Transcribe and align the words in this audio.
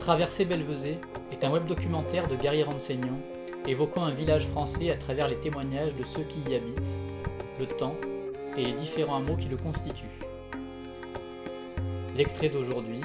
Traverser 0.00 0.46
Belvezé 0.46 0.98
est 1.30 1.44
un 1.44 1.50
web 1.50 1.66
documentaire 1.66 2.26
de 2.26 2.34
Gary 2.34 2.62
Renseignant 2.62 3.20
évoquant 3.68 4.02
un 4.02 4.14
village 4.14 4.46
français 4.46 4.90
à 4.90 4.96
travers 4.96 5.28
les 5.28 5.38
témoignages 5.38 5.94
de 5.94 6.04
ceux 6.04 6.22
qui 6.22 6.40
y 6.50 6.54
habitent, 6.54 6.96
le 7.58 7.66
temps 7.66 7.94
et 8.56 8.64
les 8.64 8.72
différents 8.72 9.18
hameaux 9.18 9.36
qui 9.36 9.48
le 9.48 9.58
constituent. 9.58 10.06
L'extrait 12.16 12.48
d'aujourd'hui 12.48 13.02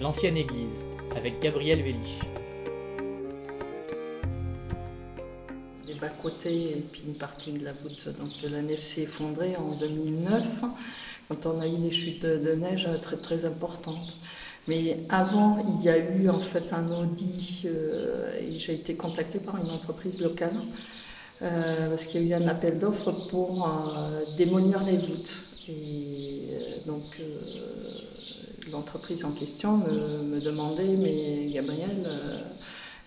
L'ancienne 0.00 0.38
église 0.38 0.86
avec 1.14 1.40
Gabriel 1.40 1.82
Vélich. 1.82 2.20
Les 5.86 5.94
bas-côtés 5.94 6.78
et 6.78 6.82
puis 6.90 7.02
une 7.06 7.16
partie 7.16 7.52
de 7.52 7.62
la 7.62 7.74
voûte 7.74 8.08
donc, 8.18 8.30
de 8.42 8.48
la 8.48 8.62
nef 8.62 8.82
s'est 8.82 9.02
effondrée 9.02 9.56
en 9.56 9.76
2009 9.76 10.64
quand 11.28 11.44
on 11.44 11.60
a 11.60 11.66
eu 11.66 11.76
les 11.76 11.92
chutes 11.92 12.24
de 12.24 12.54
neige 12.54 12.88
très 13.02 13.16
très 13.16 13.44
importantes. 13.44 14.14
Mais 14.68 14.98
avant, 15.08 15.58
il 15.78 15.84
y 15.84 15.88
a 15.88 15.96
eu 15.96 16.28
en 16.28 16.40
fait 16.40 16.72
un 16.72 16.90
audit 16.90 17.66
euh, 17.66 18.32
et 18.40 18.58
j'ai 18.58 18.74
été 18.74 18.94
contactée 18.94 19.38
par 19.38 19.56
une 19.62 19.70
entreprise 19.70 20.20
locale 20.20 20.56
euh, 21.42 21.90
parce 21.90 22.06
qu'il 22.06 22.26
y 22.26 22.34
a 22.34 22.38
eu 22.38 22.42
un 22.42 22.48
appel 22.48 22.78
d'offres 22.80 23.12
pour 23.28 23.64
euh, 23.64 24.22
démolir 24.36 24.82
les 24.84 24.96
voûtes. 24.96 25.34
Et 25.68 26.48
donc 26.86 27.20
l'entreprise 28.70 29.24
en 29.24 29.32
question 29.32 29.78
me, 29.78 30.40
demandait, 30.40 30.84
mais 30.84 31.50
Gabriel, 31.52 32.08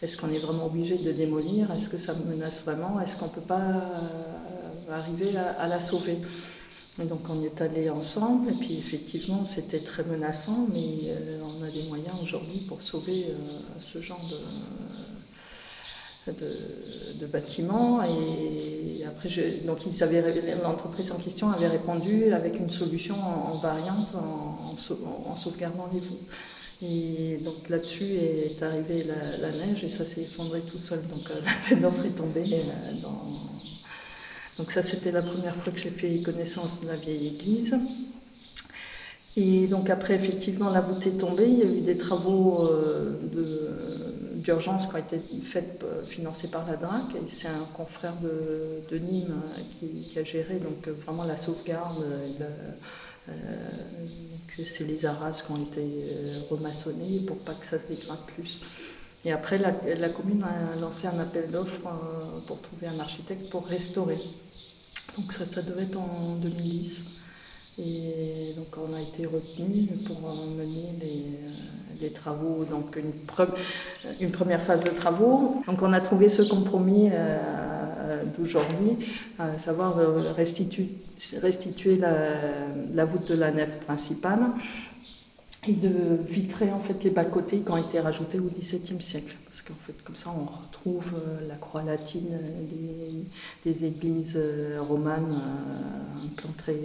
est-ce 0.02 0.17
qu'on 0.17 0.30
est 0.30 0.39
vraiment 0.39 0.66
obligé 0.66 0.98
de 0.98 1.14
démolir? 1.14 1.72
Est-ce 1.72 1.88
que 1.88 1.98
ça 1.98 2.14
menace 2.26 2.62
vraiment? 2.66 3.00
Est-ce 3.00 3.16
qu'on 3.16 3.28
ne 3.28 3.31
peut 3.31 3.39
pas 3.39 3.81
arriver 4.89 5.38
à 5.38 5.70
la 5.70 5.80
sauver? 5.80 6.17
Donc 7.05 7.22
on 7.30 7.44
est 7.44 7.61
allé 7.61 7.89
ensemble 7.89 8.50
et 8.50 8.53
puis 8.53 8.78
effectivement 8.78 9.45
c'était 9.45 9.80
très 9.80 10.03
menaçant, 10.03 10.67
mais 10.72 10.94
euh, 11.08 11.39
on 11.42 11.64
a 11.64 11.69
des 11.69 11.83
moyens 11.83 12.16
aujourd'hui 12.22 12.66
pour 12.67 12.81
sauver 12.81 13.28
euh, 13.30 13.38
ce 13.81 14.00
genre 14.00 14.22
de, 14.30 14.38
de, 17.20 17.25
bâtiments. 17.25 18.02
Et 18.03 19.03
après, 19.08 19.30
l'entreprise 20.64 21.11
en 21.11 21.17
question 21.17 21.50
avait 21.50 21.67
répondu 21.67 22.31
avec 22.33 22.59
une 22.59 22.70
solution 22.70 23.16
en, 23.16 23.58
variante 23.58 24.14
en, 24.16 25.36
sauvegardant 25.36 25.89
les 25.92 26.00
voûtes. 26.00 26.27
Et 26.81 27.38
donc 27.44 27.67
là-dessus 27.67 28.05
est 28.05 28.64
arrivée 28.64 29.05
la, 29.42 29.52
neige 29.52 29.83
et 29.83 29.89
ça 29.89 30.05
s'est 30.05 30.22
effondré 30.22 30.61
tout 30.61 30.77
seul. 30.77 31.02
Donc 31.08 31.30
euh, 31.30 31.42
la 31.45 31.67
peine 31.67 31.81
d'offre 31.81 32.05
est 32.05 32.16
tombée 32.16 32.64
dans 33.02 33.48
donc 34.59 34.71
ça, 34.71 34.83
c'était 34.83 35.11
la 35.11 35.21
première 35.21 35.55
fois 35.55 35.71
que 35.71 35.79
j'ai 35.79 35.89
fait 35.89 36.21
connaissance 36.21 36.81
de 36.81 36.88
la 36.88 36.97
vieille 36.97 37.27
église. 37.27 37.75
Et 39.38 39.67
donc 39.67 39.89
après, 39.89 40.15
effectivement, 40.15 40.69
la 40.69 40.81
voûte 40.81 41.07
est 41.07 41.17
tombée. 41.17 41.47
Il 41.47 41.59
y 41.59 41.61
a 41.61 41.65
eu 41.65 41.79
des 41.79 41.95
travaux 41.95 42.67
euh, 42.67 43.13
d'urgence 44.35 44.85
qui 44.87 44.95
ont 44.95 44.97
été 44.97 45.17
faits, 45.45 45.81
euh, 45.83 46.03
financés 46.03 46.49
par 46.49 46.67
la 46.67 46.75
DRAC. 46.75 47.05
C'est 47.31 47.47
un 47.47 47.65
confrère 47.73 48.15
de, 48.21 48.97
Nîmes 48.97 49.31
euh, 49.31 49.61
qui, 49.80 50.19
a 50.19 50.25
géré 50.25 50.55
donc, 50.55 50.93
vraiment 51.05 51.23
la 51.23 51.37
sauvegarde. 51.37 52.03
c'est 54.49 54.83
les 54.83 55.05
arras 55.05 55.31
qui 55.31 55.52
ont 55.53 55.63
été 55.63 55.85
remaçonnés 56.49 57.21
pour 57.25 57.37
pas 57.37 57.53
que 57.53 57.65
ça 57.65 57.80
se 57.80 57.87
dégrade 57.87 58.19
plus. 58.35 58.59
Et 59.25 59.31
après, 59.31 59.58
la, 59.58 60.09
commune 60.09 60.44
a 60.44 60.80
lancé 60.80 61.08
un 61.08 61.20
appel 61.20 61.52
d'offres 61.52 61.88
euh, 61.88 62.39
pour 62.48 62.62
trouver 62.62 62.88
un 62.88 63.00
architecte 63.00 63.50
pour 63.50 63.66
restaurer. 63.66 64.17
Donc 65.17 65.34
ça, 65.34 65.61
devait 65.61 65.84
être 65.84 65.98
en 65.98 66.36
2010. 66.36 67.17
Et 67.80 68.53
donc 68.58 68.67
on 68.78 68.94
a 68.94 69.02
été 69.02 69.26
retenu 69.26 69.88
pour 70.05 70.20
mener 70.21 70.95
les, 72.02 72.10
travaux, 72.11 72.66
donc 72.66 72.98
une, 74.20 74.32
première 74.32 74.61
phase 74.61 74.83
de 74.83 74.89
travaux. 74.89 75.61
Donc 75.66 75.82
on 75.82 75.92
a 75.93 76.02
trouvé 76.02 76.30
ce 76.30 76.42
compromis 76.42 77.10
euh, 77.11 78.23
d'aujourd'hui, 78.38 78.98
à 79.38 79.58
savoir 79.58 79.95
restituer, 80.36 80.89
la, 82.93 83.05
voûte 83.05 83.30
de 83.30 83.36
la 83.36 83.52
nef 83.52 83.80
principale 83.82 84.39
et 85.67 85.73
de 85.73 86.23
vitrer 86.27 86.71
en 86.71 86.80
fait 86.80 87.03
les 87.03 87.09
bas-côtés 87.09 87.59
qui 87.59 87.70
ont 87.70 87.77
été 87.77 87.99
rajoutés 87.99 88.39
au 88.39 88.49
XVIIe 88.49 89.02
siècle. 89.02 89.36
Parce 89.45 89.61
qu'en 89.61 89.73
fait, 89.86 90.02
comme 90.03 90.15
ça, 90.15 90.30
on 90.30 90.45
retrouve 90.45 91.14
euh, 91.15 91.47
la 91.47 91.55
croix 91.55 91.83
latine 91.83 92.39
des, 93.65 93.86
églises 93.86 94.37
euh, 94.37 94.81
romanes, 94.81 95.33
euh, 95.33 96.25
un 96.25 96.36
plan 96.36 96.52
très 96.58 96.77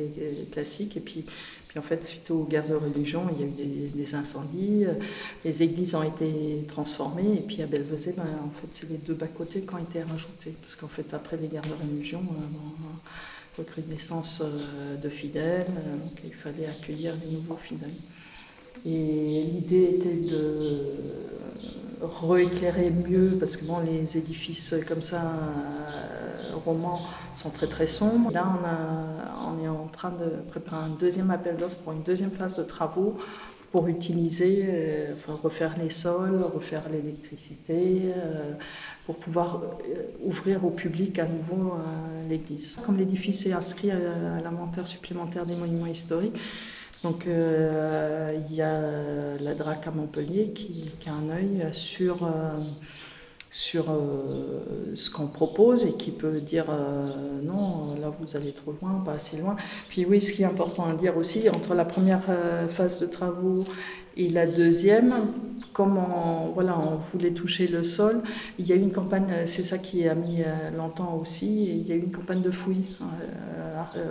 classique. 0.51 0.97
Et 0.97 1.01
puis, 1.01 1.25
puis 1.69 1.79
en 1.79 1.83
fait, 1.83 2.05
suite 2.05 2.29
aux 2.33 2.45
guerres 2.45 2.67
de 2.67 2.75
religion, 2.75 3.29
il 3.33 3.41
y 3.41 3.45
a 3.45 3.47
eu 3.47 3.91
des, 3.91 4.15
incendies, 4.17 4.87
les 5.45 5.63
églises 5.63 5.95
ont 5.95 6.03
été 6.03 6.65
transformées. 6.67 7.35
Et 7.35 7.43
puis 7.43 7.63
à 7.63 7.67
Belvezé, 7.67 8.13
ben, 8.17 8.25
en 8.45 8.51
fait, 8.61 8.69
c'est 8.73 8.91
les 8.91 8.99
deux 8.99 9.15
bas-côtés 9.15 9.61
qui 9.61 9.73
ont 9.73 9.79
été 9.79 10.03
rajoutés. 10.03 10.55
Parce 10.61 10.75
qu'en 10.75 10.89
fait, 10.89 11.15
après 11.15 11.37
les 11.37 11.47
guerres 11.47 11.63
de 11.63 11.93
religion, 11.93 12.23
recrudescence 13.57 14.43
de 15.01 15.09
fidèles, 15.09 15.67
donc 15.67 16.19
il 16.25 16.35
fallait 16.35 16.67
accueillir 16.67 17.15
les 17.25 17.31
nouveaux 17.31 17.57
fidèles. 17.57 17.91
Et 18.87 19.45
l'idée 19.45 19.97
était 19.97 20.31
de 20.31 21.15
rééclairer 22.05 22.91
mieux, 22.91 23.37
parce 23.39 23.57
que 23.57 23.65
bon, 23.65 23.79
les 23.79 24.17
édifices 24.17 24.75
comme 24.87 25.03
ça, 25.03 25.23
euh, 25.23 26.57
romans, 26.65 27.01
sont 27.35 27.51
très 27.51 27.67
très 27.67 27.87
sombres. 27.87 28.31
Là, 28.31 28.47
on, 29.47 29.63
est 29.63 29.69
en 29.69 29.87
train 29.87 30.11
de 30.11 30.43
préparer 30.51 30.85
un 30.85 30.97
deuxième 31.01 31.31
appel 31.31 31.57
d'offres 31.57 31.77
pour 31.77 31.93
une 31.93 32.03
deuxième 32.03 32.31
phase 32.31 32.59
de 32.59 32.65
travaux 32.65 33.17
pour 33.73 33.89
utiliser, 33.89 34.67
euh, 34.69 35.15
refaire 35.43 35.75
les 35.83 35.91
sols, 35.91 36.43
refaire 36.55 36.83
l'électricité, 36.93 38.03
euh, 38.17 38.53
pour 39.07 39.17
pouvoir 39.17 39.63
ouvrir 40.23 40.65
au 40.65 40.71
public 40.71 41.19
à 41.19 41.27
nouveau 41.27 41.75
l'église. 42.29 42.79
Comme 42.87 42.97
l'édifice 42.97 43.45
est 43.45 43.53
inscrit 43.53 43.91
à 43.91 43.99
l'inventaire 44.43 44.87
supplémentaire 44.87 45.45
des 45.45 45.55
monuments 45.55 45.87
historiques, 45.87 46.35
donc 47.05 47.27
euh, 47.27 48.35
il 48.49 48.57
y 48.57 48.63
a 48.63 48.81
la 49.39 49.55
DRAC 49.55 49.87
à 49.87 49.91
Montpellier 49.91 50.53
qui, 50.55 50.91
a 51.07 51.13
un 51.13 51.29
œil 51.29 51.69
sur, 51.73 52.25
euh, 52.25 52.59
sur 53.51 53.91
euh, 53.91 54.95
ce 54.97 55.11
qu'on 55.11 55.27
propose 55.27 55.85
et 55.85 55.93
qui 55.93 56.11
peut 56.13 56.41
dire 56.41 56.65
non, 57.45 57.95
là 58.01 58.11
vous 58.19 58.37
allez 58.37 58.53
trop 58.53 58.75
loin, 58.81 59.03
pas 59.05 59.13
assez 59.13 59.37
loin. 59.37 59.55
Puis 59.91 60.07
oui, 60.07 60.19
ce 60.23 60.33
qui 60.33 60.43
est 60.43 60.47
important 60.47 60.87
à 60.87 60.95
dire 60.95 61.19
aussi, 61.19 61.51
entre 61.51 61.75
la 61.75 61.85
première 61.85 62.23
phase 62.71 62.99
de 63.01 63.07
travaux 63.07 63.65
et 64.17 64.31
la 64.31 64.47
deuxième, 64.47 65.15
comme 65.75 65.99
on, 65.99 66.53
voilà, 66.55 66.79
on 66.79 66.97
voulait 66.97 67.33
toucher 67.33 67.67
le 67.67 67.83
sol, 67.83 68.23
il 68.59 68.67
y 68.67 68.73
a 68.73 68.77
eu 68.77 68.81
une 68.81 68.93
campagne, 68.93 69.27
c'est 69.45 69.65
ça 69.65 69.77
qui 69.77 70.09
a 70.09 70.15
mis 70.15 70.43
longtemps 70.75 71.19
aussi, 71.21 71.67
il 71.67 71.87
y 71.87 71.93
a 71.93 71.97
eu 71.97 72.01
une 72.01 72.13
campagne 72.13 72.41
de 72.41 72.51
fouilles 72.51 72.87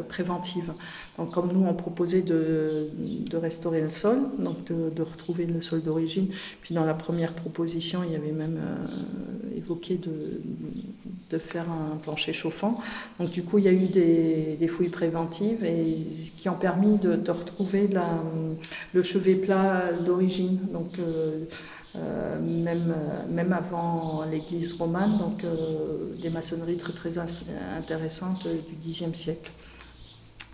préventive. 0.10 0.74
Donc, 1.18 1.32
comme 1.32 1.52
nous, 1.54 1.64
on 1.66 1.76
proposait 1.76 2.22
de, 2.22 2.90
de 3.30 3.38
restaurer 3.38 3.82
le 3.82 3.92
sol, 3.92 4.18
donc 4.40 4.66
de, 4.66 5.02
retrouver 5.02 5.46
le 5.46 5.62
sol 5.62 5.84
d'origine. 5.84 6.28
Puis 6.62 6.74
dans 6.74 6.86
la 6.86 6.96
première 6.96 7.34
proposition, 7.34 8.04
il 8.04 8.14
y 8.14 8.16
avait 8.16 8.32
même 8.32 8.58
euh, 8.58 9.58
évoqué 9.58 9.98
de, 9.98 10.42
de, 11.30 11.38
faire 11.38 11.66
un 11.70 11.98
plancher 11.98 12.34
chauffant. 12.34 12.80
Donc 13.20 13.30
du 13.30 13.44
coup, 13.44 13.60
il 13.60 13.66
y 13.66 13.68
a 13.68 13.74
eu 13.74 13.88
des, 13.88 14.58
des 14.60 14.68
fouilles 14.68 14.90
préventives 14.90 15.64
et, 15.64 15.98
qui 16.36 16.50
ont 16.50 16.56
permis 16.56 16.98
de, 16.98 17.32
retrouver 17.32 17.90
le 18.94 19.04
chevet 19.04 19.36
plat 19.36 19.92
d'origine. 20.04 20.60
Donc 20.72 20.98
euh, 20.98 21.46
euh, 21.96 22.42
même, 22.42 22.96
même 23.30 23.54
avant 23.54 24.24
l'église 24.32 24.74
romane, 24.74 25.20
donc 25.20 25.46
des 26.20 26.32
maçonneries 26.32 26.78
très 26.78 26.94
très 26.94 27.20
intéressantes 27.20 28.48
du 28.82 28.90
Xe 28.90 29.14
siècle. 29.14 29.52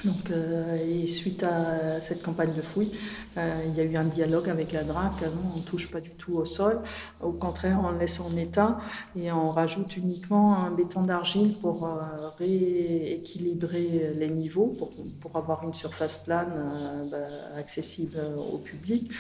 Donc, 0.06 0.32
euh, 0.32 0.78
et 0.78 1.08
suite 1.08 1.44
à 1.44 2.02
cette 2.02 2.24
campagne 2.24 2.54
de 2.54 2.62
fouilles, 2.62 2.92
euh, 3.38 3.64
il 3.68 3.76
y 3.76 3.82
a 3.82 3.84
eu 3.84 3.98
un 3.98 4.06
dialogue 4.06 4.50
avec 4.50 4.72
la 4.72 4.84
DRAC. 4.84 5.24
on 5.54 5.58
ne 5.58 5.64
touche 5.64 5.92
pas 5.92 6.00
du 6.00 6.12
tout 6.12 6.36
au 6.36 6.46
sol. 6.46 6.80
Au 7.22 7.32
contraire, 7.32 7.80
on 7.84 7.98
laisse 7.98 8.20
en 8.20 8.36
état 8.38 8.80
et 9.18 9.32
on 9.32 9.52
rajoute 9.52 9.98
uniquement 9.98 10.58
un 10.58 10.72
béton 10.72 11.02
d'argile 11.02 11.56
pour 11.62 11.86
euh, 11.86 12.30
rééquilibrer 12.38 14.14
les 14.16 14.30
niveaux, 14.30 14.76
pour, 15.22 15.36
avoir 15.36 15.64
une 15.64 15.74
surface 15.74 16.18
plane 16.18 17.08
bah, 17.12 17.18
accessible 17.58 18.18
au 18.52 18.58
public. 18.58 19.12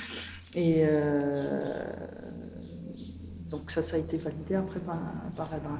Donc 3.50 3.72
ça, 3.72 3.81
ça 3.81 3.96
a 3.96 4.00
été 4.00 4.18
validé 4.18 4.56
après 4.56 4.80
par, 4.80 5.50
la 5.51 5.57
DRAC. 5.57 5.80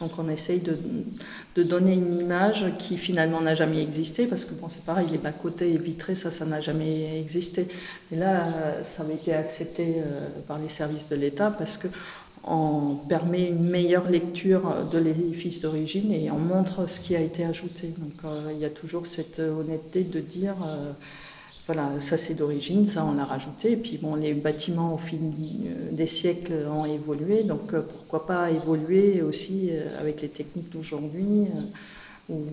Donc 0.00 0.12
on 0.18 0.28
essaye 0.28 0.60
de, 0.60 0.76
donner 1.62 1.94
une 1.94 2.20
image 2.20 2.66
qui 2.78 2.98
finalement 2.98 3.40
n'a 3.40 3.54
jamais 3.54 3.80
existé, 3.80 4.26
parce 4.26 4.44
que 4.44 4.54
bon, 4.54 4.68
c'est 4.68 4.84
pareil, 4.84 5.06
les 5.10 5.18
bas-côtés 5.18 5.76
vitrés, 5.78 6.16
ça, 6.16 6.30
ça 6.30 6.44
n'a 6.44 6.60
jamais 6.60 7.18
existé. 7.20 7.68
Et 8.12 8.16
là, 8.16 8.82
ça 8.82 9.04
avait 9.04 9.14
été 9.14 9.32
accepté 9.34 9.96
euh, 9.98 10.28
par 10.48 10.58
les 10.58 10.68
services 10.68 11.08
de 11.08 11.16
l'État 11.16 11.50
parce 11.50 11.76
que 11.76 11.88
on 12.48 12.94
permet 13.08 13.48
une 13.48 13.68
meilleure 13.68 14.08
lecture 14.08 14.88
de 14.92 14.98
l'édifice 14.98 15.62
d'origine 15.62 16.12
et 16.12 16.30
on 16.30 16.38
montre 16.38 16.88
ce 16.88 17.00
qui 17.00 17.16
a 17.16 17.20
été 17.20 17.44
ajouté. 17.44 17.88
Donc 17.98 18.24
euh, 18.24 18.52
il 18.52 18.58
y 18.58 18.64
a 18.64 18.70
toujours 18.70 19.06
cette 19.06 19.38
honnêteté 19.38 20.02
de 20.02 20.20
dire... 20.20 20.54
Euh, 20.64 20.92
Voilà, 21.66 21.98
ça 21.98 22.16
c'est 22.16 22.34
d'origine, 22.34 22.86
ça 22.86 23.04
on 23.04 23.14
l'a 23.14 23.24
rajouté. 23.24 23.72
Et 23.72 23.76
puis 23.76 23.98
bon, 23.98 24.14
les 24.14 24.34
bâtiments 24.34 24.94
au 24.94 24.98
fil 24.98 25.18
des 25.92 26.06
siècles 26.06 26.54
ont 26.70 26.84
évolué, 26.86 27.42
donc 27.42 27.74
pourquoi 27.74 28.26
pas 28.26 28.50
évoluer 28.50 29.20
aussi 29.22 29.70
avec 29.98 30.22
les 30.22 30.28
techniques 30.28 30.70
d'aujourd'hui 30.70 31.48
ou 32.28 32.44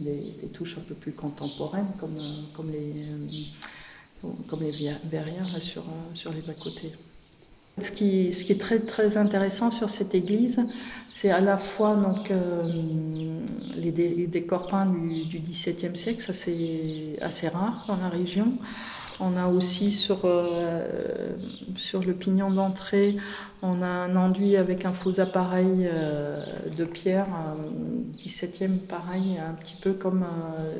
des, 0.00 0.48
touches 0.52 0.78
un 0.78 0.82
peu 0.82 0.94
plus 0.94 1.12
contemporaines 1.12 1.92
comme, 2.00 2.18
comme 2.54 2.70
les, 2.70 3.06
comme 4.48 4.62
les 4.62 4.92
verrières 5.04 5.62
sur, 5.62 5.84
sur 6.14 6.32
les 6.32 6.40
bas-côtés. 6.40 6.92
Ce 7.78 7.90
qui, 7.92 8.28
est 8.28 8.86
très, 8.86 9.18
intéressant 9.18 9.70
sur 9.70 9.90
cette 9.90 10.14
église, 10.14 10.64
c'est 11.10 11.30
à 11.30 11.42
la 11.42 11.58
fois 11.58 11.94
donc, 11.94 12.30
euh, 12.30 12.62
les, 13.76 13.92
décors 13.92 14.66
peints 14.66 14.86
du, 14.86 15.38
XVIIe 15.40 15.94
siècle, 15.94 16.22
ça 16.22 16.32
c'est 16.32 17.18
assez 17.20 17.48
rare 17.48 17.84
dans 17.86 17.96
la 17.96 18.08
région. 18.08 18.56
On 19.20 19.36
a 19.36 19.46
aussi 19.48 19.92
sur, 19.92 20.20
euh, 20.24 21.36
le 21.92 22.12
pignon 22.14 22.50
d'entrée, 22.50 23.16
on 23.60 23.82
a 23.82 23.86
un 23.86 24.16
enduit 24.16 24.56
avec 24.56 24.86
un 24.86 24.92
faux 24.92 25.20
appareil 25.20 25.86
euh, 25.92 26.34
de 26.78 26.84
pierre, 26.86 27.26
17e 28.16 28.78
pareil, 28.78 29.36
un 29.38 29.52
petit 29.52 29.76
peu 29.82 29.92
comme 29.92 30.24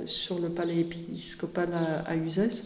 sur 0.07 0.39
le 0.39 0.49
palais 0.49 0.81
épiscopal 0.81 1.69
à, 1.75 2.11
à 2.11 2.17
Uzès. 2.17 2.65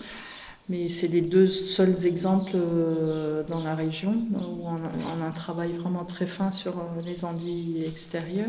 Mais 0.68 0.88
c'est 0.88 1.08
les 1.08 1.20
deux 1.20 1.46
seuls 1.46 2.06
exemples 2.06 2.52
euh, 2.54 3.42
dans 3.48 3.62
la 3.64 3.74
région 3.74 4.12
où 4.12 4.66
on 4.66 5.22
a, 5.22 5.26
un 5.26 5.30
travail 5.32 5.72
vraiment 5.72 6.04
très 6.04 6.26
fin 6.26 6.52
sur 6.52 6.78
euh, 6.78 7.02
les 7.04 7.24
enduits 7.24 7.84
extérieurs. 7.84 8.46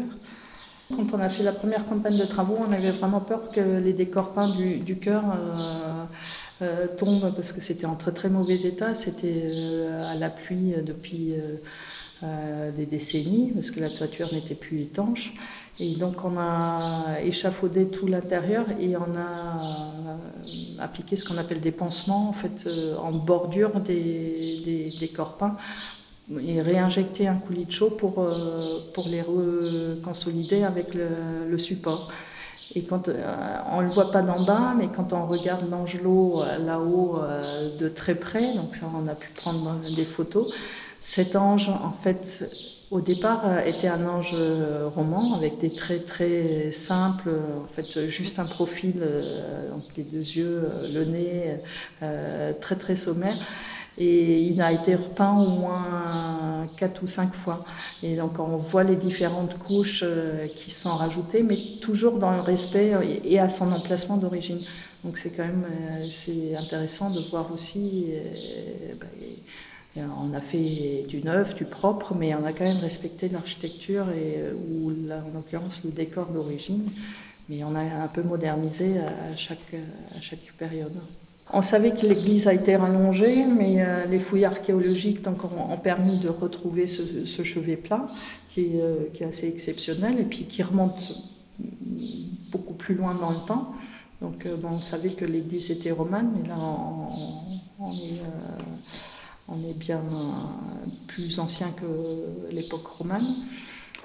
Quand 0.90 1.14
on 1.14 1.20
a 1.20 1.30
fait 1.30 1.42
la 1.42 1.54
première 1.54 1.86
campagne 1.88 2.18
de 2.18 2.26
travaux, 2.26 2.58
on 2.60 2.72
avait 2.72 2.92
vraiment 2.92 3.22
peur 3.22 3.50
que 3.52 3.80
les 3.80 3.94
décors 3.94 4.34
peints 4.34 4.50
du, 4.50 4.98
chœur 4.98 5.24
euh, 6.62 6.88
tombent 6.98 7.34
parce 7.34 7.54
que 7.54 7.62
c'était 7.62 7.86
en 7.86 7.96
très 7.96 8.12
très 8.12 8.30
mauvais 8.30 8.56
état. 8.56 8.94
C'était 8.94 9.48
à 10.02 10.16
la 10.16 10.30
pluie 10.30 10.74
depuis 10.86 11.34
des 12.22 12.86
décennies 12.86 13.52
parce 13.56 13.72
que 13.72 13.80
la 13.80 13.90
toiture 13.90 14.34
n'était 14.34 14.54
plus 14.54 14.82
étanche. 14.82 15.34
Et 15.80 15.96
donc 15.96 16.26
on 16.26 16.38
a 16.38 17.22
échafaudé 17.24 17.88
tout 17.88 18.06
l'intérieur 18.06 18.66
et 18.80 18.96
on 18.98 19.16
a 19.16 19.92
appliqué 20.80 21.16
ce 21.16 21.26
qu'on 21.26 21.38
appelle 21.38 21.62
des 21.62 21.72
pansements 21.72 22.30
en 22.30 22.34
fait 22.34 22.68
euh, 22.68 22.96
en 22.98 23.12
bordure 23.12 23.80
des, 23.80 24.94
des, 25.00 25.08
corps 25.10 25.38
peints 25.38 25.56
et 26.40 26.62
réinjecté 26.62 27.28
un 27.28 27.36
coulis 27.36 27.66
de 27.66 27.72
chaud 27.72 27.90
pour, 27.90 28.20
euh, 28.20 28.80
pour 28.94 29.08
les 29.08 29.22
reconsolider 29.22 30.64
avec 30.64 30.94
le, 30.94 31.58
support. 31.58 32.10
Et 32.74 32.84
quand 32.84 33.10
euh, 33.10 33.58
on 33.72 33.82
ne 33.82 33.88
le 33.88 33.92
voit 33.92 34.12
pas 34.12 34.22
d'en 34.22 34.44
bas, 34.44 34.74
mais 34.78 34.88
quand 34.88 35.12
on 35.12 35.26
regarde 35.26 35.70
l'angelot 35.70 36.44
là-haut 36.66 37.20
de 37.80 37.90
très 37.90 38.16
près, 38.16 38.54
donc 38.56 38.74
on 38.82 39.08
a 39.08 39.16
pu 39.16 39.30
prendre 39.36 39.78
des 39.96 40.06
photos, 40.06 40.54
cet 41.02 41.36
ange 41.36 41.70
en 41.70 41.92
fait 41.92 42.50
au 42.92 43.00
départ 43.00 43.44
euh, 43.46 43.64
était 43.64 43.88
un 43.88 44.06
ange 44.06 44.36
euh, 44.38 44.90
roman 44.94 45.36
avec 45.36 45.58
des 45.60 45.74
traits 45.74 46.06
très 46.06 46.72
simples, 46.72 47.30
en 47.64 47.74
fait 47.74 48.10
juste 48.10 48.38
un 48.38 48.46
profil, 48.46 48.96
euh, 49.02 49.72
donc 49.72 49.84
les 49.96 50.04
deux 50.04 50.20
yeux, 50.20 50.70
le 50.94 51.06
nez, 51.06 51.58
très 52.60 52.76
très 52.76 52.96
sommaire. 52.96 53.38
Et 53.98 54.42
il 54.44 54.62
a 54.62 54.72
été 54.72 54.96
repeint 54.96 55.38
au 55.38 55.50
moins 55.50 56.68
quatre 56.78 57.04
ou 57.04 57.08
cinq 57.08 57.34
fois. 57.34 57.66
Et 58.02 58.16
donc 58.16 58.40
on 58.40 58.56
voit 58.56 58.84
les 58.84 58.96
différentes 58.96 59.60
couches 59.60 60.06
qui 60.56 60.72
sont 60.72 60.96
rajoutées, 60.96 61.44
mais 61.44 61.58
toujours 61.82 62.18
dans 62.18 62.32
le 62.32 62.42
respect 62.42 62.94
et 63.24 63.40
à 63.40 63.50
son 63.50 63.72
emplacement 63.72 64.18
d'origine. 64.18 64.60
Donc 65.04 65.18
c'est 65.18 65.32
quand 65.32 65.46
même 65.46 65.66
c'est 66.10 66.56
intéressant 66.56 67.12
de 67.12 67.20
voir 67.30 67.52
aussi. 67.54 68.06
Bah, 69.00 69.08
on 69.98 70.34
a 70.34 70.40
fait 70.40 71.06
du 71.08 71.22
neuf, 71.22 71.56
du 71.56 71.66
propre, 71.66 72.16
mais 72.16 72.34
on 72.34 72.46
a 72.46 72.54
quand 72.54 72.64
même 72.64 72.78
respecté 72.78 73.28
l'architecture 73.30 74.10
et 74.10 74.36
euh, 74.38 74.54
ou 74.54 74.90
en 75.12 75.34
l'occurrence 75.34 75.82
le 75.84 75.92
décor 75.92 76.28
d'origine, 76.28 76.90
mais 77.50 77.64
on 77.64 77.76
a 77.76 77.82
un 77.82 78.08
peu 78.08 78.24
modernisé 78.24 79.00
à 79.00 79.36
chaque, 79.36 79.60
période. 80.58 80.94
On 81.54 81.62
savait 81.62 81.92
que 81.92 82.06
l'église 82.06 82.48
a 82.48 82.54
été 82.54 82.78
rallongée, 82.78 83.44
mais 83.46 83.82
euh, 83.82 84.06
les 84.06 84.20
fouilles 84.20 84.46
archéologiques 84.46 85.22
donc, 85.24 85.44
ont, 85.44 85.78
permis 85.78 86.18
de 86.20 86.30
retrouver 86.30 86.88
ce, 86.88 87.44
chevet 87.44 87.76
plat 87.76 88.06
qui 88.50 88.62
est, 88.62 88.82
euh, 88.82 89.10
qui 89.14 89.24
est, 89.24 89.26
assez 89.26 89.48
exceptionnel 89.50 90.20
et 90.20 90.24
puis 90.24 90.46
qui 90.46 90.64
remonte 90.64 91.14
beaucoup 92.52 92.74
plus 92.74 92.96
loin 92.96 93.16
dans 93.16 93.32
le 93.32 93.46
temps. 93.46 93.74
Donc 94.22 94.48
on 94.64 94.78
savait 94.78 95.10
que 95.10 95.26
l'église 95.26 95.72
était 95.72 95.92
romane, 95.92 96.32
mais 96.38 96.48
là 96.48 96.56
on, 97.80 97.88
est 97.88 98.22
on 99.52 99.70
est 99.70 99.74
bien 99.74 100.02
plus 101.08 101.40
ancien 101.40 101.72
que 101.72 102.54
l'époque 102.54 102.88
romane. 102.88 103.26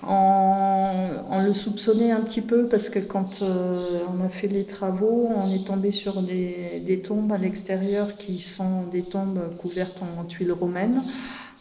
On, 0.02 1.42
le 1.44 1.54
soupçonnait 1.54 2.10
un 2.10 2.20
petit 2.20 2.40
peu 2.40 2.66
parce 2.66 2.88
que 2.88 2.98
quand 2.98 3.40
euh, 3.42 4.00
on 4.12 4.24
a 4.24 4.28
fait 4.28 4.48
les 4.48 4.64
travaux, 4.64 5.28
on 5.34 5.50
est 5.52 5.64
tombé 5.64 5.90
sur 5.90 6.22
des, 6.22 7.02
tombes 7.04 7.32
à 7.32 7.38
l'extérieur 7.38 8.16
qui 8.16 8.38
sont 8.38 8.82
des 8.92 9.02
tombes 9.02 9.56
couvertes 9.58 10.00
en 10.18 10.24
tuiles 10.24 10.52
romaines. 10.52 11.02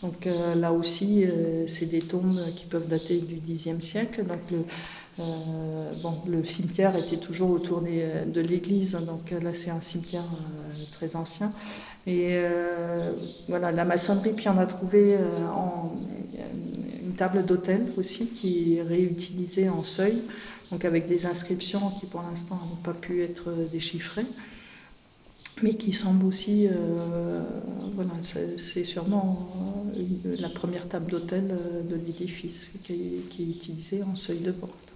Donc 0.03 0.27
euh, 0.27 0.55
là 0.55 0.73
aussi, 0.73 1.23
euh, 1.23 1.65
c'est 1.67 1.85
des 1.85 1.99
tombes 1.99 2.39
qui 2.55 2.65
peuvent 2.65 2.87
dater 2.87 3.19
du 3.19 3.35
Xe 3.53 3.79
siècle. 3.79 4.25
Donc 4.25 4.41
bon, 5.17 6.17
le 6.27 6.43
cimetière 6.43 6.95
était 6.95 7.17
toujours 7.17 7.51
autour 7.51 7.81
de 7.81 8.41
l'église, 8.41 8.93
donc 8.93 9.31
là 9.31 9.53
c'est 9.53 9.69
un 9.69 9.81
cimetière 9.81 10.25
très 10.91 11.15
ancien. 11.15 11.51
Et 12.07 12.33
euh, 12.33 13.13
voilà, 13.47 13.71
la 13.71 13.83
maçonnerie, 13.83 14.33
puis 14.33 14.47
on 14.47 14.57
a 14.59 14.67
trouvé 14.67 15.15
euh, 15.15 15.19
une 17.03 17.13
table 17.13 17.43
d'hôtel 17.45 17.87
aussi 17.97 18.27
qui 18.27 18.75
est 18.75 18.83
réutilisée 18.83 19.69
en 19.69 19.81
seuil, 19.81 20.21
donc 20.71 20.85
avec 20.85 21.07
des 21.07 21.25
inscriptions 21.25 21.89
qui 21.99 22.05
pour 22.05 22.21
l'instant 22.21 22.59
n'ont 22.69 22.81
pas 22.83 22.93
pu 22.93 23.23
être 23.23 23.51
déchiffrées, 23.71 24.27
mais 25.63 25.73
qui 25.73 25.93
semble 25.93 26.25
aussi, 26.25 26.67
euh, 26.67 27.41
voilà, 27.95 28.11
c'est 28.21 28.83
sûrement 28.83 29.49
la 30.39 30.49
première 30.49 30.87
table 30.87 31.09
d'hôtel 31.09 31.57
de 31.89 31.95
l'édifice 31.95 32.67
qui 32.83 32.93
est 32.93 33.43
utilisée 33.43 34.03
en 34.03 34.15
seuil 34.15 34.39
de 34.39 34.51
porte. 34.51 34.94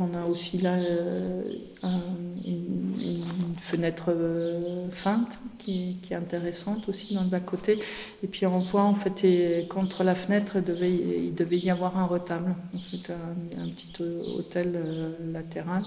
On 0.00 0.14
a 0.14 0.24
aussi 0.24 0.56
là 0.56 0.76
euh, 0.76 1.42
une, 1.84 3.24
fenêtre 3.58 4.06
euh, 4.08 4.88
feinte 4.90 5.38
qui, 5.58 5.98
est 6.10 6.14
intéressante 6.14 6.88
aussi 6.88 7.14
dans 7.14 7.22
le 7.22 7.28
bas-côté. 7.28 7.78
Et 8.22 8.26
puis 8.26 8.46
on 8.46 8.58
voit 8.58 8.82
en 8.82 8.94
fait 8.94 9.66
contre 9.68 10.02
la 10.02 10.14
fenêtre 10.14 10.56
il 10.56 10.64
devait, 10.64 10.94
il 10.94 11.34
devait 11.34 11.58
y 11.58 11.70
avoir 11.70 11.98
un 11.98 12.06
retable, 12.06 12.54
en 12.74 12.78
fait, 12.78 13.12
un, 13.12 13.68
petit 13.68 14.02
hôtel 14.36 14.72
euh, 14.74 15.32
latéral. 15.32 15.82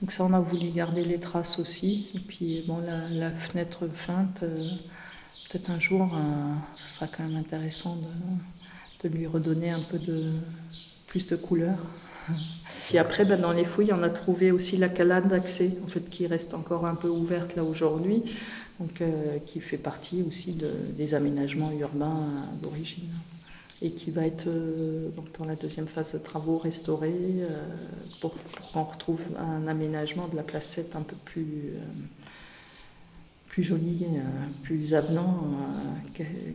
Donc 0.00 0.10
ça 0.12 0.24
on 0.24 0.32
a 0.32 0.40
voulu 0.40 0.70
garder 0.70 1.04
les 1.04 1.20
traces 1.20 1.60
aussi. 1.60 2.10
Et 2.16 2.20
puis 2.20 2.64
bon 2.66 2.78
la, 2.78 3.30
fenêtre 3.30 3.86
feinte, 3.86 4.40
peut-être 4.40 5.70
un 5.70 5.78
jour, 5.78 6.16
ce 6.84 6.94
sera 6.94 7.06
quand 7.06 7.22
même 7.22 7.36
intéressant 7.36 7.96
de, 7.96 9.08
de 9.08 9.14
lui 9.14 9.26
redonner 9.26 9.70
un 9.70 9.80
peu 9.80 9.98
de 9.98 10.32
plus 11.06 11.28
de 11.28 11.36
couleur. 11.36 11.78
Puis 12.88 12.98
après, 12.98 13.24
ben, 13.24 13.40
dans 13.40 13.52
les 13.52 13.64
fouilles, 13.64 13.92
on 13.92 14.02
a 14.02 14.10
trouvé 14.10 14.50
aussi 14.50 14.76
la 14.76 14.88
calade 14.88 15.28
d'accès, 15.28 15.72
en 15.84 15.88
fait, 15.88 16.08
qui 16.08 16.26
reste 16.26 16.54
encore 16.54 16.86
un 16.86 16.94
peu 16.94 17.08
ouverte 17.08 17.56
là 17.56 17.64
aujourd'hui, 17.64 18.22
donc 18.80 19.00
euh, 19.00 19.38
qui 19.46 19.60
fait 19.60 19.78
partie 19.78 20.22
aussi 20.22 20.56
des 20.96 21.14
aménagements 21.14 21.70
urbains 21.72 22.46
d'origine 22.62 23.10
et 23.80 23.90
qui 23.92 24.10
va 24.10 24.26
être 24.26 24.48
euh, 24.48 25.08
dans 25.38 25.44
la 25.44 25.54
deuxième 25.54 25.86
phase 25.86 26.12
de 26.14 26.18
travaux 26.18 26.58
restaurée 26.58 27.12
euh, 27.12 27.64
pour, 28.20 28.34
qu'on 28.72 28.84
retrouve 28.84 29.20
un 29.38 29.66
aménagement 29.68 30.26
de 30.26 30.36
la 30.36 30.42
place 30.42 30.66
7 30.68 30.96
un 30.96 31.02
peu 31.02 31.16
plus, 31.24 31.74
plus 33.48 33.62
joli, 33.62 34.06
plus 34.62 34.94
avenant 34.94 35.48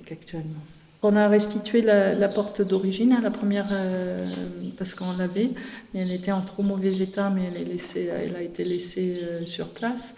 qu'actuellement. 0.06 0.60
On 1.06 1.18
a 1.18 1.28
restitué 1.28 1.82
la, 1.82 2.30
porte 2.30 2.62
d'origine, 2.62 3.20
la 3.22 3.30
première, 3.30 3.68
euh, 3.74 4.32
parce 4.78 4.96
qu'on 4.96 5.12
l'avait, 5.18 5.50
mais 5.94 6.00
elle 6.00 6.14
était 6.14 6.32
en 6.32 6.40
trop 6.40 6.64
mauvais 6.64 7.02
état, 7.02 7.30
mais 7.30 7.42
elle, 7.46 7.62
est 7.62 7.66
laissée, 7.66 8.06
elle 8.06 8.38
a 8.38 8.42
été 8.42 8.64
laissée 8.64 9.20
euh, 9.22 9.46
sur 9.46 9.68
place. 9.68 10.16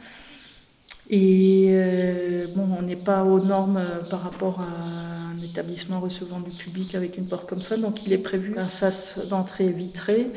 Et 1.09 1.69
euh, 1.71 2.45
bon, 2.55 2.67
on 2.77 2.83
n'est 2.83 2.95
pas 2.95 3.23
aux 3.23 3.39
normes 3.39 3.83
par 4.11 4.21
rapport 4.21 4.61
à 4.61 5.31
un 5.31 5.41
établissement 5.43 5.99
recevant 5.99 6.39
du 6.39 6.51
public 6.51 6.93
avec 6.93 7.17
une 7.17 7.27
porte 7.27 7.49
comme 7.49 7.63
ça, 7.63 7.77
donc 7.77 8.05
il 8.05 8.13
est 8.13 8.19
prévu 8.19 8.53
un 8.59 8.69
sas 8.69 9.19
d'entrée 9.27 9.69
vitré. 9.69 10.27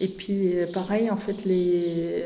Et 0.00 0.06
puis 0.06 0.52
pareil, 0.72 1.10
en 1.10 1.16
fait, 1.16 1.44
les, 1.44 2.24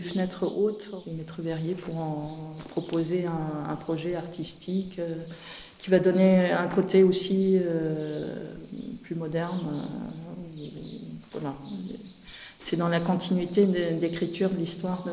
fenêtres 0.00 0.46
hautes, 0.46 0.92
les 1.08 1.12
maîtres 1.14 1.42
verriers 1.42 1.74
pour 1.74 1.98
en 1.98 2.54
proposer 2.68 3.26
un 3.26 3.74
projet 3.74 4.14
artistique 4.14 5.00
qui 5.78 5.90
va 5.90 5.98
donner 6.00 6.50
un 6.50 6.66
côté 6.66 7.02
aussi 7.02 7.58
euh, 7.60 8.34
plus 9.02 9.14
moderne. 9.14 9.60
Euh, 9.72 10.62
voilà. 11.32 11.54
c'est 12.58 12.76
dans 12.76 12.88
la 12.88 13.00
continuité 13.00 13.66
d'écriture 13.66 14.50
de 14.50 14.56
l'histoire 14.56 15.06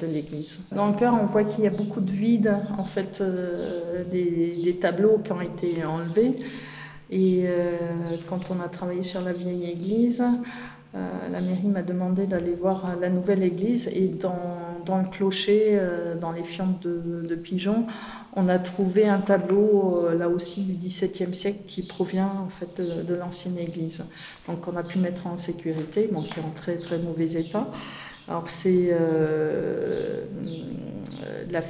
de, 0.00 0.06
l'église. 0.06 0.60
Dans 0.72 0.88
le 0.88 0.94
cœur, 0.94 1.18
on 1.20 1.26
voit 1.26 1.44
qu'il 1.44 1.64
y 1.64 1.66
a 1.66 1.70
beaucoup 1.70 2.00
de 2.00 2.10
vide, 2.10 2.54
en 2.76 2.84
fait, 2.84 3.20
euh, 3.20 4.04
des, 4.04 4.76
tableaux 4.80 5.18
qui 5.24 5.32
ont 5.32 5.40
été 5.40 5.84
enlevés. 5.84 6.36
Et 7.10 7.44
quand 8.28 8.50
on 8.50 8.60
a 8.60 8.68
travaillé 8.68 9.02
sur 9.02 9.20
la 9.20 9.32
vieille 9.32 9.70
église, 9.70 10.22
la 10.94 11.40
mairie 11.40 11.66
m'a 11.66 11.82
demandé 11.82 12.26
d'aller 12.26 12.54
voir 12.54 12.94
la 13.00 13.08
nouvelle 13.08 13.42
église 13.42 13.88
et 13.88 14.08
dans, 14.08 14.98
le 14.98 15.08
clocher, 15.10 15.80
dans 16.20 16.30
les 16.30 16.44
fientes 16.44 16.86
de 16.86 17.34
pigeons, 17.34 17.86
on 18.36 18.48
a 18.48 18.58
trouvé 18.58 19.06
un 19.08 19.20
tableau, 19.20 20.06
euh, 20.06 20.18
là 20.18 20.28
aussi 20.28 20.62
du 20.62 20.74
XVIIe 20.74 21.34
siècle, 21.34 21.60
qui 21.66 21.82
provient 21.82 22.30
en 22.44 22.48
fait 22.48 22.80
de, 22.80 23.14
l'ancienne 23.14 23.58
église. 23.58 24.04
Donc 24.48 24.66
on 24.66 24.76
a 24.76 24.82
pu 24.82 24.98
mettre 24.98 25.26
en 25.26 25.38
sécurité, 25.38 26.08
bon, 26.10 26.22
qui 26.22 26.40
est 26.40 26.42
en 26.42 26.50
très 26.50 26.76
très 26.76 26.98
mauvais 26.98 27.32
état. 27.34 27.66
Alors 28.26 28.48
c'est 28.48 28.88
euh, 28.90 30.24
la, 31.50 31.62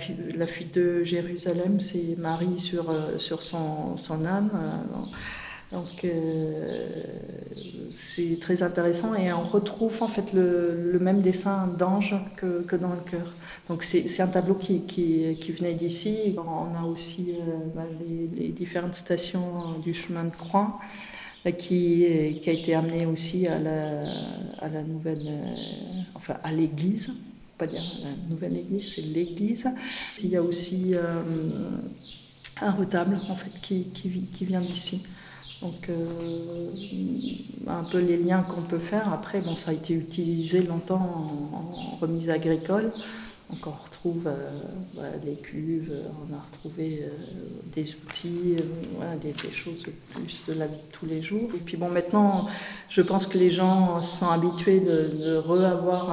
fuite 0.46 0.74
de 0.74 1.02
Jérusalem, 1.02 1.80
c'est 1.80 2.16
Marie 2.16 2.58
sur, 2.58 2.90
euh, 2.90 3.18
son, 3.18 3.96
son 3.96 4.24
âne. 4.24 4.50
Donc 5.72 6.06
c'est 7.94 8.38
très 8.40 8.62
intéressant 8.62 9.14
et 9.14 9.32
on 9.32 9.44
retrouve 9.44 10.02
en 10.02 10.08
fait 10.08 10.32
le, 10.32 10.98
même 11.00 11.20
dessin 11.20 11.66
d'ange 11.66 12.14
que, 12.36 12.76
dans 12.76 12.92
le 12.92 13.10
cœur. 13.10 13.34
Donc 13.68 13.82
c'est 13.82 14.20
un 14.20 14.26
tableau 14.26 14.54
qui, 14.54 14.80
qui, 14.82 15.52
venait 15.52 15.74
d'ici. 15.74 16.36
On 16.36 16.76
a 16.76 16.84
aussi 16.84 17.32
euh, 17.32 17.56
bah, 17.74 17.82
les, 18.06 18.48
différentes 18.48 18.94
stations 18.94 19.78
du 19.82 19.94
chemin 19.94 20.24
de 20.24 20.30
croix 20.30 20.78
euh, 21.46 21.50
qui, 21.52 22.06
qui 22.42 22.50
a 22.50 22.52
été 22.52 22.74
amené 22.74 23.06
aussi 23.06 23.46
à 23.46 23.58
la, 23.58 24.00
à 24.60 24.68
la 24.68 24.82
nouvelle, 24.82 25.26
euh, 25.26 25.52
enfin 26.14 26.36
à 26.42 26.52
l'église, 26.52 27.12
pas 27.58 27.66
dire 27.66 27.82
la 28.02 28.10
nouvelle 28.28 28.56
église, 28.58 28.94
c'est 28.94 29.02
l'église. 29.02 29.68
Il 30.22 30.30
y 30.30 30.36
a 30.36 30.42
aussi 30.42 30.94
un 32.60 32.70
retable 32.70 33.18
en 33.28 33.36
fait 33.36 33.52
qui, 33.62 33.84
qui 33.84 34.44
vient 34.44 34.60
d'ici. 34.60 35.02
Donc, 35.64 35.88
un 37.66 37.84
peu 37.84 37.98
les 37.98 38.16
liens 38.16 38.42
qu'on 38.42 38.62
peut 38.62 38.78
faire. 38.78 39.12
Après, 39.12 39.40
bon, 39.40 39.56
ça 39.56 39.70
a 39.70 39.74
été 39.74 39.94
utilisé 39.94 40.62
longtemps 40.62 41.50
en 41.52 41.96
remise 41.96 42.30
agricole. 42.30 42.92
Donc 43.50 43.66
on 43.66 43.84
retrouve 43.84 44.26
euh, 44.26 45.10
les 45.24 45.34
cuves, 45.34 45.94
on 46.18 46.34
a 46.34 46.40
retrouvé 46.40 47.02
euh, 47.02 47.08
des 47.74 47.94
outils, 47.94 48.56
euh, 49.02 49.16
des, 49.16 49.34
choses 49.50 49.84
plus 50.14 50.44
de 50.48 50.54
la 50.58 50.66
vie 50.66 50.72
de 50.72 50.92
tous 50.92 51.04
les 51.04 51.20
jours. 51.20 51.50
Et 51.54 51.58
puis 51.58 51.76
bon, 51.76 51.90
maintenant, 51.90 52.46
je 52.88 53.02
pense 53.02 53.26
que 53.26 53.36
les 53.36 53.50
gens 53.50 54.00
sont 54.00 54.28
habitués 54.28 54.80
de, 54.80 55.24
de 55.24 55.36
re-avoir 55.36 56.10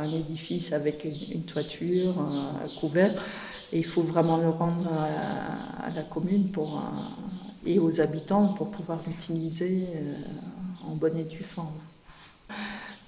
un, 0.00 0.10
édifice 0.10 0.72
avec 0.72 1.04
une, 1.04 1.42
toiture, 1.42 2.14
un, 2.18 2.80
couvert. 2.80 3.12
Et 3.72 3.78
il 3.78 3.84
faut 3.84 4.02
vraiment 4.02 4.38
le 4.38 4.48
rendre 4.48 4.90
à, 4.90 5.90
la 5.94 6.02
commune 6.02 6.48
pour, 6.48 6.82
et 7.66 7.78
aux 7.78 8.00
habitants 8.00 8.48
pour 8.48 8.70
pouvoir 8.70 9.02
l'utiliser 9.06 9.86
en 10.86 10.96
bonne 10.96 11.18
et 11.18 11.24
due 11.24 11.44
forme. 11.44 11.78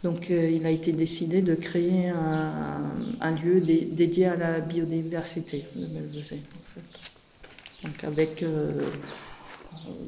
Donc 0.03 0.31
euh, 0.31 0.51
il 0.51 0.67
a 0.67 0.71
été 0.71 0.93
décidé 0.93 1.43
de 1.43 1.55
créer 1.55 2.09
un, 2.09 3.31
lieu 3.43 3.61
dédié 3.61 4.27
à 4.27 4.37
la 4.37 4.61
biodiversité 4.61 5.65
de 5.77 5.87
Belvezé. 5.87 6.41
Donc 7.85 8.05
avec 8.05 8.43
euh, 8.43 8.91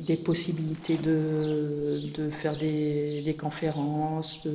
des 0.06 0.16
possibilités 0.16 0.96
de, 0.96 2.30
faire 2.30 2.56
des, 2.56 3.36
conférences, 3.38 4.46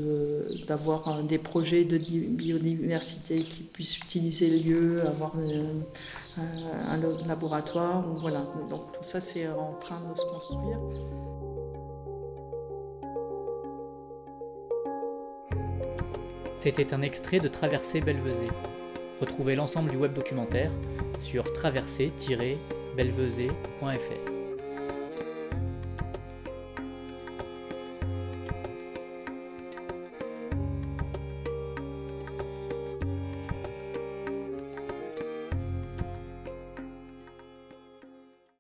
d'avoir 0.68 1.22
des 1.24 1.38
projets 1.38 1.84
de 1.84 1.98
biodiversité 1.98 3.42
qui 3.42 3.64
puissent 3.64 3.98
utiliser 3.98 4.50
le 4.50 4.58
lieu, 4.58 5.08
avoir 5.08 5.34
euh, 5.38 5.82
un, 6.38 6.98
laboratoire. 7.28 8.06
Voilà. 8.18 8.46
Donc 8.70 8.94
tout 8.94 9.04
ça 9.04 9.20
c'est 9.20 9.48
en 9.48 9.74
train 9.80 10.00
de 10.00 10.18
se 10.18 10.26
construire. 10.26 10.80
C'était 16.54 16.94
un 16.94 17.02
extrait 17.02 17.40
de 17.40 17.48
Traversée 17.48 18.02
Belvezé. 18.02 18.50
Retrouvez 19.22 19.56
l'ensemble 19.56 19.90
du 19.90 19.98
web 19.98 20.14
documentaire 20.14 20.72
sur 21.22 21.52
traversée-belvezé.fr. 21.54 24.39